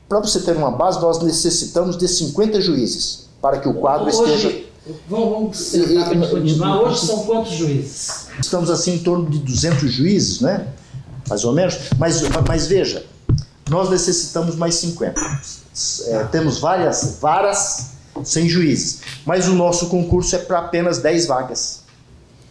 Para 0.09 0.21
você 0.21 0.39
ter 0.39 0.57
uma 0.57 0.71
base, 0.71 1.01
nós 1.01 1.21
necessitamos 1.21 1.99
de 1.99 2.07
50 2.07 2.61
juízes 2.61 3.27
para 3.41 3.59
que 3.59 3.69
o 3.69 3.75
quadro 3.75 4.07
Hoje, 4.07 4.37
esteja. 4.37 4.65
Vamos, 5.09 5.73
para 6.05 6.29
continuar. 6.29 6.83
Hoje 6.83 7.05
são 7.05 7.25
quantos 7.25 7.53
juízes? 7.53 8.29
Estamos 8.41 8.71
assim 8.71 8.95
em 8.95 8.99
torno 9.01 9.29
de 9.29 9.39
200 9.39 9.91
juízes, 9.91 10.41
né? 10.41 10.69
Mais 11.33 11.45
ou 11.45 11.53
menos. 11.53 11.79
Mas, 11.99 12.23
mas 12.47 12.67
veja, 12.67 13.05
nós 13.71 13.89
necessitamos 13.91 14.55
mais 14.55 14.75
50. 14.77 15.21
É, 16.09 16.25
temos 16.25 16.59
várias 16.59 17.19
varas 17.21 17.93
sem 18.23 18.47
juízes, 18.47 19.01
mas 19.25 19.49
o 19.49 19.55
nosso 19.55 19.87
concurso 19.87 20.37
é 20.37 20.39
para 20.39 20.59
apenas 20.59 20.99
10 20.99 21.27
vagas 21.27 21.81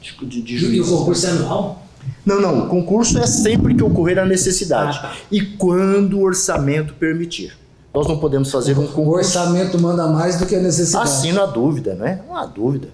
de, 0.02 0.26
de, 0.26 0.42
de 0.42 0.58
juízes. 0.58 0.90
E 0.90 0.94
o 0.94 0.98
concurso 0.98 1.28
é 1.28 1.30
anual? 1.30 1.86
Não, 2.26 2.42
não. 2.42 2.66
O 2.66 2.68
concurso 2.68 3.20
é 3.20 3.28
sempre 3.28 3.76
que 3.76 3.84
ocorrer 3.84 4.18
a 4.18 4.26
necessidade 4.26 4.98
ah, 4.98 5.10
tá. 5.10 5.16
e 5.32 5.42
quando 5.42 6.18
o 6.18 6.24
orçamento 6.24 6.96
permitir. 6.96 7.56
Nós 7.94 8.08
não 8.08 8.18
podemos 8.18 8.50
fazer 8.50 8.72
um 8.80 8.88
concurso. 8.88 9.10
O 9.10 9.14
orçamento 9.14 9.80
manda 9.80 10.08
mais 10.08 10.40
do 10.40 10.48
que 10.48 10.56
a 10.56 10.60
necessidade. 10.60 11.08
Assim, 11.08 11.32
não 11.34 11.44
há 11.44 11.46
dúvida, 11.46 11.94
né? 11.94 12.22
Não 12.28 12.36
há 12.36 12.46
dúvida. 12.46 12.88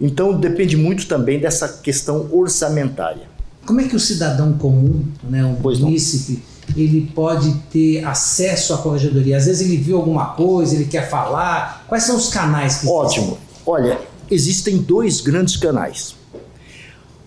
Então 0.00 0.38
depende 0.38 0.76
muito 0.76 1.08
também 1.08 1.40
dessa 1.40 1.66
questão 1.68 2.28
orçamentária. 2.30 3.31
Como 3.64 3.80
é 3.80 3.88
que 3.88 3.94
o 3.94 4.00
cidadão 4.00 4.54
comum, 4.54 5.04
né, 5.22 5.44
um 5.44 5.54
pois 5.54 5.78
munícipe, 5.78 6.42
não. 6.68 6.82
ele 6.82 7.10
pode 7.14 7.52
ter 7.70 8.04
acesso 8.04 8.74
à 8.74 8.78
corregedoria? 8.78 9.36
Às 9.36 9.46
vezes 9.46 9.66
ele 9.66 9.76
viu 9.76 9.96
alguma 9.96 10.26
coisa, 10.34 10.74
ele 10.74 10.86
quer 10.86 11.08
falar. 11.08 11.84
Quais 11.88 12.04
são 12.04 12.16
os 12.16 12.28
canais 12.28 12.78
que 12.78 12.88
Ótimo. 12.88 13.38
Olha, 13.64 14.00
existem 14.30 14.78
dois 14.78 15.20
grandes 15.20 15.56
canais. 15.56 16.16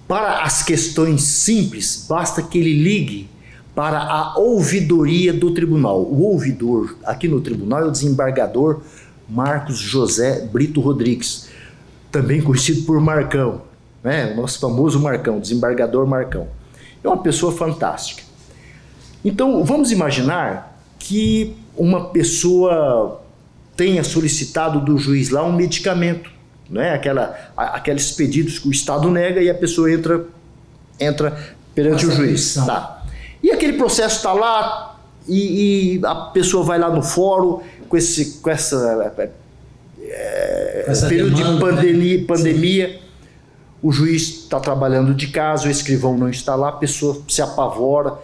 Para 0.07 0.43
as 0.43 0.61
questões 0.61 1.23
simples, 1.23 2.05
basta 2.07 2.41
que 2.41 2.57
ele 2.57 2.83
ligue 2.83 3.29
para 3.73 3.99
a 3.99 4.37
ouvidoria 4.37 5.33
do 5.33 5.51
tribunal. 5.51 6.01
O 6.01 6.23
ouvidor 6.23 6.97
aqui 7.03 7.27
no 7.27 7.41
tribunal 7.41 7.81
é 7.81 7.85
o 7.85 7.91
desembargador 7.91 8.81
Marcos 9.27 9.77
José 9.77 10.47
Brito 10.51 10.79
Rodrigues, 10.79 11.47
também 12.11 12.41
conhecido 12.41 12.83
por 12.83 13.01
Marcão 13.01 13.61
né? 14.05 14.31
o 14.31 14.35
nosso 14.35 14.59
famoso 14.59 14.99
Marcão, 14.99 15.39
desembargador 15.39 16.05
Marcão. 16.05 16.47
É 17.03 17.07
uma 17.07 17.17
pessoa 17.17 17.51
fantástica. 17.51 18.21
Então, 19.23 19.63
vamos 19.63 19.91
imaginar 19.91 20.79
que 20.99 21.57
uma 21.75 22.09
pessoa 22.09 23.21
tenha 23.75 24.03
solicitado 24.03 24.79
do 24.79 24.95
juiz 24.99 25.31
lá 25.31 25.43
um 25.43 25.51
medicamento, 25.51 26.29
né? 26.69 26.93
Aquela, 26.93 27.35
aqueles 27.57 28.11
pedidos 28.11 28.59
que 28.59 28.67
o 28.67 28.71
Estado 28.71 29.09
nega 29.09 29.41
e 29.41 29.49
a 29.49 29.55
pessoa 29.55 29.91
entra, 29.91 30.25
entra 30.99 31.35
perante 31.73 32.05
Essa 32.05 32.13
o 32.13 32.15
juiz. 32.15 32.53
Tá. 32.53 33.03
E 33.41 33.51
aquele 33.51 33.73
processo 33.73 34.17
está 34.17 34.33
lá 34.33 34.99
e, 35.27 35.97
e, 35.97 36.05
a 36.05 36.15
pessoa 36.15 36.63
vai 36.63 36.77
lá 36.77 36.91
no 36.91 37.01
fórum 37.01 37.61
com, 37.89 37.97
esse, 37.97 38.39
com 38.39 38.49
essa, 38.51 39.13
é, 39.99 40.85
essa 40.87 41.07
período 41.07 41.35
demanda, 41.35 41.53
de 41.53 41.59
pandemia, 41.59 42.17
né? 42.19 42.23
pandemia 42.23 43.04
o 43.85 43.91
juiz 43.91 44.29
está 44.29 44.59
trabalhando 44.59 45.13
de 45.13 45.27
casa, 45.27 45.67
o 45.67 45.69
escrivão 45.69 46.17
não 46.17 46.27
está 46.27 46.55
lá, 46.55 46.69
a 46.69 46.71
pessoa 46.71 47.21
se 47.27 47.39
apavora. 47.39 48.15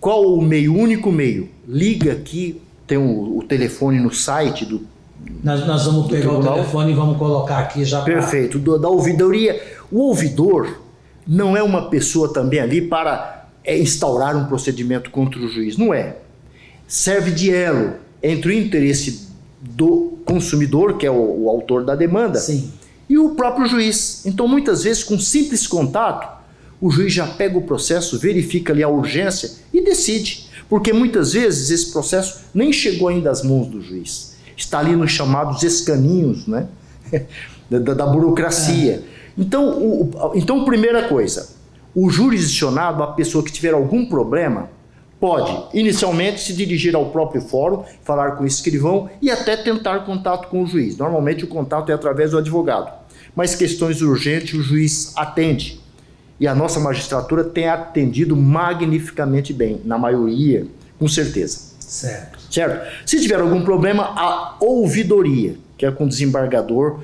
Qual 0.00 0.34
o 0.34 0.42
meio? 0.42 0.74
O 0.74 0.78
único 0.78 1.12
meio? 1.12 1.48
Liga 1.68 2.10
aqui, 2.10 2.60
tem 2.88 2.98
o, 2.98 3.38
o 3.38 3.44
telefone 3.44 4.00
no 4.00 4.12
site 4.12 4.64
do. 4.64 4.84
Nós, 5.44 5.64
nós 5.64 5.86
vamos 5.86 6.08
pegar 6.08 6.30
tribunal. 6.30 6.54
o 6.54 6.56
telefone 6.56 6.90
e 6.90 6.94
vamos 6.96 7.18
colocar 7.18 7.60
aqui 7.60 7.84
já. 7.84 8.02
Perfeito. 8.02 8.58
Pra... 8.58 8.78
Da 8.78 8.88
ouvidoria. 8.88 9.62
O 9.92 10.08
ouvidor 10.08 10.80
não 11.24 11.56
é 11.56 11.62
uma 11.62 11.88
pessoa 11.88 12.32
também 12.32 12.58
ali 12.58 12.82
para 12.82 13.46
é, 13.62 13.78
instaurar 13.78 14.36
um 14.36 14.46
procedimento 14.46 15.08
contra 15.12 15.38
o 15.38 15.46
juiz. 15.46 15.76
Não 15.76 15.94
é. 15.94 16.16
Serve 16.88 17.30
de 17.30 17.54
elo 17.54 17.92
entre 18.20 18.50
o 18.50 18.58
interesse 18.58 19.28
do 19.60 20.18
consumidor, 20.24 20.98
que 20.98 21.06
é 21.06 21.10
o, 21.12 21.44
o 21.44 21.48
autor 21.48 21.84
da 21.84 21.94
demanda, 21.94 22.40
Sim 22.40 22.72
e 23.10 23.18
o 23.18 23.30
próprio 23.30 23.66
juiz. 23.66 24.24
Então, 24.24 24.46
muitas 24.46 24.84
vezes, 24.84 25.02
com 25.02 25.18
simples 25.18 25.66
contato, 25.66 26.40
o 26.80 26.92
juiz 26.92 27.12
já 27.12 27.26
pega 27.26 27.58
o 27.58 27.62
processo, 27.62 28.16
verifica 28.20 28.72
ali 28.72 28.84
a 28.84 28.88
urgência 28.88 29.50
e 29.74 29.82
decide. 29.82 30.48
Porque 30.68 30.92
muitas 30.92 31.32
vezes 31.32 31.70
esse 31.70 31.90
processo 31.90 32.42
nem 32.54 32.72
chegou 32.72 33.08
ainda 33.08 33.28
às 33.28 33.42
mãos 33.42 33.66
do 33.66 33.82
juiz. 33.82 34.36
Está 34.56 34.78
ali 34.78 34.94
nos 34.94 35.10
chamados 35.10 35.64
escaninhos 35.64 36.46
né? 36.46 36.68
da, 37.68 37.94
da, 37.94 38.06
burocracia. 38.06 39.02
É. 39.04 39.20
Então, 39.36 39.70
o, 39.70 40.32
então, 40.36 40.64
primeira 40.64 41.08
coisa, 41.08 41.48
o 41.92 42.08
jurisdicionado, 42.08 43.02
a 43.02 43.08
pessoa 43.08 43.42
que 43.42 43.50
tiver 43.50 43.74
algum 43.74 44.06
problema, 44.06 44.70
pode 45.18 45.76
inicialmente 45.76 46.40
se 46.40 46.52
dirigir 46.52 46.94
ao 46.94 47.06
próprio 47.06 47.42
fórum, 47.42 47.82
falar 48.04 48.36
com 48.36 48.44
o 48.44 48.46
escrivão 48.46 49.10
e 49.20 49.32
até 49.32 49.56
tentar 49.56 50.04
contato 50.06 50.48
com 50.48 50.62
o 50.62 50.66
juiz. 50.66 50.96
Normalmente 50.96 51.44
o 51.44 51.48
contato 51.48 51.90
é 51.90 51.92
através 51.92 52.30
do 52.30 52.38
advogado 52.38 52.99
mas 53.40 53.54
questões 53.54 54.02
urgentes 54.02 54.52
o 54.52 54.62
juiz 54.62 55.14
atende. 55.16 55.80
E 56.38 56.46
a 56.46 56.54
nossa 56.54 56.78
magistratura 56.78 57.42
tem 57.42 57.70
atendido 57.70 58.36
magnificamente 58.36 59.50
bem, 59.54 59.80
na 59.82 59.96
maioria, 59.96 60.66
com 60.98 61.08
certeza. 61.08 61.58
Certo. 61.78 62.38
Certo? 62.50 62.86
Se 63.06 63.18
tiver 63.18 63.40
algum 63.40 63.62
problema, 63.62 64.12
a 64.14 64.56
ouvidoria, 64.60 65.56
que 65.78 65.86
é 65.86 65.90
com 65.90 66.04
o 66.04 66.08
desembargador 66.08 67.00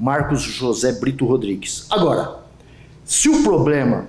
Marcos 0.00 0.42
José 0.42 0.90
Brito 0.90 1.24
Rodrigues. 1.24 1.86
Agora, 1.90 2.40
se 3.04 3.28
o 3.28 3.44
problema 3.44 4.08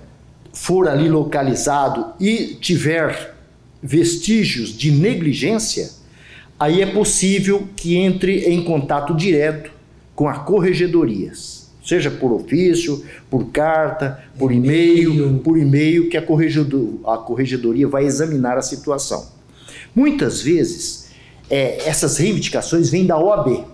for 0.52 0.88
ali 0.88 1.08
localizado 1.08 2.14
e 2.20 2.58
tiver 2.60 3.36
vestígios 3.80 4.70
de 4.70 4.90
negligência, 4.90 5.92
aí 6.60 6.82
é 6.82 6.88
possível 6.88 7.70
que 7.76 7.96
entre 7.96 8.46
em 8.46 8.64
contato 8.64 9.16
direto 9.16 9.78
com 10.16 10.28
a 10.28 10.40
corregedorias, 10.40 11.59
seja 11.90 12.12
por 12.12 12.32
ofício, 12.32 13.04
por 13.30 13.48
carta, 13.48 14.24
por 14.38 14.52
e-mail, 14.52 15.40
por 15.40 15.58
e-mail 15.58 16.08
que 16.08 16.16
a, 16.16 16.22
corregedor, 16.22 17.00
a 17.04 17.18
corregedoria 17.18 17.88
vai 17.88 18.06
examinar 18.06 18.58
a 18.58 18.62
situação. 18.62 19.28
Muitas 19.96 20.42
vezes 20.42 21.10
é, 21.50 21.90
essas 21.90 22.18
reivindicações 22.18 22.92
vêm 22.92 23.08
da 23.08 23.18
OAB, 23.18 23.66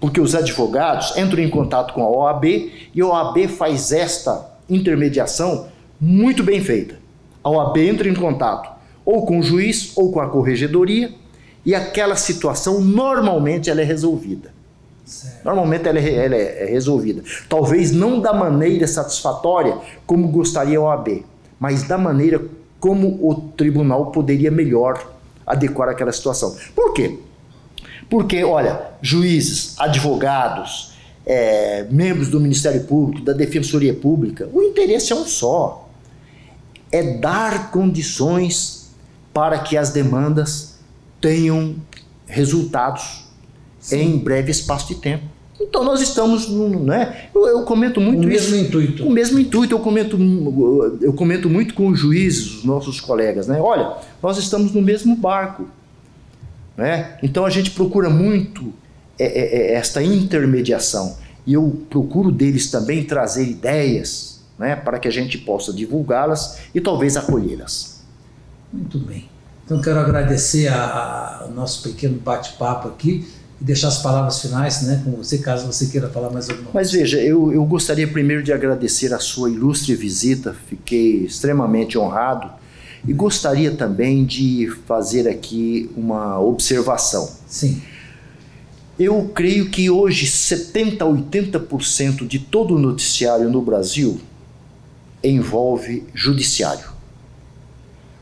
porque 0.00 0.20
os 0.20 0.34
advogados 0.34 1.16
entram 1.16 1.42
em 1.42 1.50
contato 1.50 1.92
com 1.92 2.02
a 2.02 2.08
OAB 2.08 2.44
e 2.94 3.00
a 3.00 3.06
OAB 3.06 3.48
faz 3.48 3.90
esta 3.90 4.48
intermediação 4.68 5.66
muito 6.00 6.44
bem 6.44 6.62
feita. 6.62 6.98
A 7.42 7.50
OAB 7.50 7.78
entra 7.78 8.08
em 8.08 8.14
contato 8.14 8.70
ou 9.04 9.26
com 9.26 9.40
o 9.40 9.42
juiz 9.42 9.92
ou 9.96 10.12
com 10.12 10.20
a 10.20 10.28
corregedoria 10.28 11.12
e 11.66 11.74
aquela 11.74 12.14
situação 12.14 12.80
normalmente 12.80 13.68
ela 13.68 13.80
é 13.80 13.84
resolvida. 13.84 14.59
Certo. 15.10 15.44
Normalmente 15.44 15.88
ela 15.88 15.98
é, 15.98 16.14
ela 16.14 16.36
é, 16.36 16.66
resolvida. 16.66 17.24
Talvez 17.48 17.90
não 17.90 18.20
da 18.20 18.32
maneira 18.32 18.86
satisfatória 18.86 19.76
como 20.06 20.28
gostaria 20.28 20.78
a 20.78 20.82
OAB, 20.82 21.24
mas 21.58 21.82
da 21.82 21.98
maneira 21.98 22.40
como 22.78 23.18
o 23.28 23.34
tribunal 23.56 24.12
poderia 24.12 24.52
melhor 24.52 25.12
adequar 25.44 25.88
aquela 25.88 26.12
situação. 26.12 26.56
Por 26.76 26.94
quê? 26.94 27.18
Porque, 28.08 28.44
olha, 28.44 28.80
juízes, 29.02 29.74
advogados, 29.80 30.94
é, 31.26 31.84
membros 31.90 32.28
do 32.28 32.38
Ministério 32.38 32.84
Público, 32.84 33.24
da 33.24 33.32
Defensoria 33.32 33.92
Pública, 33.92 34.48
o 34.52 34.62
interesse 34.62 35.12
é 35.12 35.16
um 35.16 35.26
só: 35.26 35.88
é 36.92 37.18
dar 37.18 37.72
condições 37.72 38.92
para 39.34 39.58
que 39.58 39.76
as 39.76 39.90
demandas 39.90 40.78
tenham 41.20 41.74
resultados 42.26 43.29
Sim. 43.80 44.14
em 44.14 44.18
breve 44.18 44.50
espaço 44.50 44.88
de 44.88 44.96
tempo. 44.96 45.24
Então 45.60 45.84
nós 45.84 46.00
estamos, 46.00 46.48
né? 46.48 47.28
Eu, 47.34 47.46
eu 47.46 47.62
comento 47.64 48.00
muito 48.00 48.26
o 48.26 48.30
isso. 48.30 48.50
mesmo 48.50 48.66
intuito. 48.66 49.06
O 49.06 49.10
mesmo 49.10 49.38
intuito. 49.38 49.74
Eu 49.74 49.80
comento, 49.80 50.18
eu 51.02 51.12
comento 51.12 51.50
muito 51.50 51.74
com 51.74 51.88
os 51.88 51.98
juízes, 51.98 52.54
os 52.56 52.64
nossos 52.64 52.98
colegas, 52.98 53.46
né? 53.46 53.60
Olha, 53.60 53.96
nós 54.22 54.38
estamos 54.38 54.72
no 54.72 54.80
mesmo 54.80 55.14
barco, 55.14 55.66
né? 56.76 57.18
Então 57.22 57.44
a 57.44 57.50
gente 57.50 57.72
procura 57.72 58.08
muito 58.08 58.72
é, 59.18 59.24
é, 59.24 59.72
é, 59.72 59.74
esta 59.74 60.02
intermediação 60.02 61.16
e 61.46 61.52
eu 61.52 61.82
procuro 61.90 62.32
deles 62.32 62.70
também 62.70 63.04
trazer 63.04 63.46
ideias, 63.46 64.40
né? 64.58 64.74
Para 64.76 64.98
que 64.98 65.08
a 65.08 65.12
gente 65.12 65.36
possa 65.36 65.74
divulgá-las 65.74 66.58
e 66.74 66.80
talvez 66.80 67.18
acolhê-las. 67.18 68.02
Muito 68.72 68.98
bem. 68.98 69.28
Então 69.66 69.80
quero 69.80 70.00
agradecer 70.00 70.68
ao 70.68 71.50
nosso 71.50 71.82
pequeno 71.82 72.18
bate-papo 72.18 72.88
aqui 72.88 73.26
e 73.60 73.64
deixar 73.64 73.88
as 73.88 73.98
palavras 73.98 74.40
finais 74.40 74.82
né, 74.82 75.02
com 75.04 75.12
você, 75.12 75.38
caso 75.38 75.66
você 75.66 75.86
queira 75.86 76.08
falar 76.08 76.30
mais 76.30 76.48
alguma 76.48 76.70
coisa. 76.70 76.78
Mas 76.78 76.92
veja, 76.92 77.18
eu, 77.18 77.52
eu 77.52 77.64
gostaria 77.64 78.08
primeiro 78.08 78.42
de 78.42 78.52
agradecer 78.52 79.12
a 79.12 79.18
sua 79.18 79.50
ilustre 79.50 79.94
visita, 79.94 80.56
fiquei 80.68 81.24
extremamente 81.24 81.98
honrado 81.98 82.50
e 83.06 83.12
gostaria 83.12 83.70
também 83.72 84.24
de 84.24 84.72
fazer 84.86 85.28
aqui 85.28 85.90
uma 85.96 86.40
observação. 86.40 87.30
Sim. 87.46 87.82
Eu 88.98 89.30
creio 89.34 89.70
que 89.70 89.88
hoje 89.90 90.26
70 90.26 91.04
a 91.04 91.08
80% 91.08 92.26
de 92.26 92.38
todo 92.38 92.76
o 92.76 92.78
noticiário 92.78 93.48
no 93.50 93.62
Brasil 93.62 94.20
envolve 95.22 96.04
judiciário. 96.14 96.90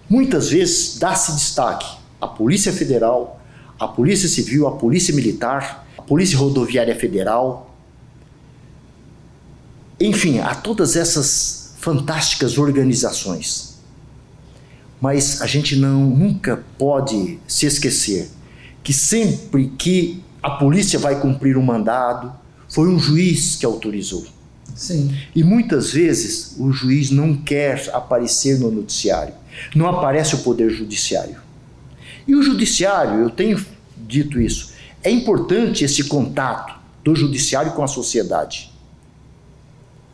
Muitas 0.08 0.50
vezes 0.50 0.98
dá-se 0.98 1.32
destaque 1.32 1.86
à 2.20 2.26
Polícia 2.26 2.72
Federal, 2.72 3.37
a 3.78 3.86
Polícia 3.86 4.28
Civil, 4.28 4.66
a 4.66 4.72
Polícia 4.72 5.14
Militar, 5.14 5.86
a 5.96 6.02
Polícia 6.02 6.36
Rodoviária 6.38 6.94
Federal, 6.94 7.76
enfim, 10.00 10.38
a 10.38 10.54
todas 10.54 10.96
essas 10.96 11.74
fantásticas 11.78 12.58
organizações. 12.58 13.78
Mas 15.00 15.40
a 15.42 15.46
gente 15.46 15.76
não 15.76 16.10
nunca 16.10 16.64
pode 16.76 17.38
se 17.46 17.66
esquecer 17.66 18.28
que 18.82 18.92
sempre 18.92 19.72
que 19.78 20.22
a 20.42 20.50
polícia 20.50 20.98
vai 20.98 21.20
cumprir 21.20 21.56
um 21.56 21.62
mandado, 21.62 22.32
foi 22.68 22.88
um 22.88 22.98
juiz 22.98 23.56
que 23.56 23.66
autorizou. 23.66 24.26
Sim. 24.74 25.16
E 25.34 25.42
muitas 25.42 25.92
vezes 25.92 26.54
o 26.58 26.72
juiz 26.72 27.10
não 27.10 27.34
quer 27.34 27.90
aparecer 27.92 28.58
no 28.58 28.70
noticiário, 28.70 29.34
não 29.74 29.88
aparece 29.88 30.36
o 30.36 30.38
poder 30.38 30.70
judiciário. 30.70 31.36
E 32.28 32.34
o 32.34 32.42
judiciário, 32.42 33.22
eu 33.22 33.30
tenho 33.30 33.58
dito 33.96 34.38
isso, 34.38 34.72
é 35.02 35.10
importante 35.10 35.82
esse 35.82 36.04
contato 36.04 36.78
do 37.02 37.16
judiciário 37.16 37.72
com 37.72 37.82
a 37.82 37.88
sociedade. 37.88 38.70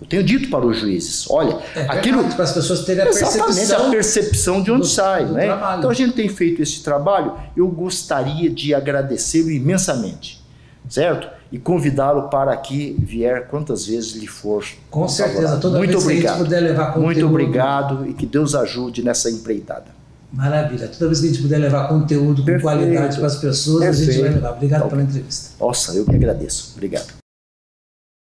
Eu 0.01 0.07
tenho 0.07 0.23
dito 0.23 0.49
para 0.49 0.65
os 0.65 0.79
juízes, 0.79 1.29
olha, 1.31 1.59
é, 1.75 1.81
aquilo 1.89 2.23
para 2.35 2.45
as 2.45 2.53
pessoas 2.53 2.85
terem 2.85 3.03
a 3.03 3.07
percepção, 3.07 3.87
a 3.87 3.91
percepção 3.91 4.63
de 4.63 4.71
onde 4.71 4.83
do, 4.83 4.87
sai, 4.87 5.25
do 5.25 5.33
né? 5.33 5.47
Trabalho. 5.47 5.79
Então 5.79 5.91
a 5.91 5.95
gente 5.95 6.13
tem 6.13 6.29
feito 6.29 6.63
esse 6.63 6.83
trabalho. 6.83 7.35
Eu 7.57 7.67
gostaria 7.69 8.51
de 8.51 8.75
agradecê-lo 8.75 9.51
imensamente, 9.51 10.45
certo? 10.89 11.27
E 11.51 11.59
convidá-lo 11.59 12.29
para 12.29 12.57
que 12.57 12.95
vier 12.99 13.49
quantas 13.49 13.87
vezes 13.87 14.13
lhe 14.13 14.27
for. 14.27 14.65
Com 14.91 15.09
certeza, 15.09 15.57
toda 15.57 15.79
Muito 15.79 15.93
vez 15.93 16.03
obrigado. 16.03 16.23
que 16.23 16.29
a 16.29 16.33
gente 16.33 16.45
puder 16.45 16.61
levar 16.61 16.87
conteúdo. 16.89 17.07
Muito 17.07 17.27
obrigado 17.27 18.07
e 18.09 18.13
que 18.13 18.27
Deus 18.27 18.55
ajude 18.55 19.03
nessa 19.03 19.31
empreitada. 19.31 20.04
Maravilha. 20.35 20.89
Toda 20.89 21.07
vez 21.07 21.21
que 21.21 21.27
a 21.27 21.31
gente 21.31 21.43
puder 21.43 21.59
levar 21.59 21.89
conteúdo 21.89 22.43
com 22.43 22.47
Perfeito. 22.47 22.63
qualidade 22.63 23.17
para 23.17 23.27
as 23.27 23.37
pessoas, 23.37 23.85
Perfeito. 23.85 24.11
a 24.11 24.13
gente 24.13 24.23
vai 24.23 24.33
levar. 24.35 24.51
Obrigado 24.53 24.83
tá 24.83 24.89
pela 24.89 25.03
entrevista. 25.03 25.51
Nossa, 25.61 25.93
eu 25.95 26.05
que 26.05 26.15
agradeço. 26.15 26.73
Obrigado. 26.75 27.24